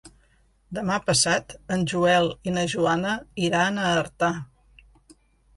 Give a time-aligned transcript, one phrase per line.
[0.77, 3.13] Demà passat en Joel i na Joana
[3.51, 4.31] iran a Artà.